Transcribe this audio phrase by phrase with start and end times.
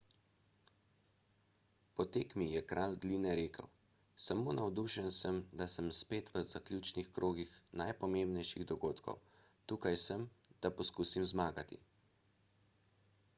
[1.99, 3.67] po tekmi je kralj gline rekel
[4.29, 7.53] samo navdušen sem da sem spet v zaključnih krogih
[7.85, 9.21] najpomembnejših dogodkov
[9.73, 10.25] tukaj sem
[10.65, 11.83] da poskusim zmagati